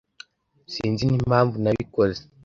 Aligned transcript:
Sinzi 0.73 1.03
nimpamvu 1.07 1.55
nabikoze 1.63 2.21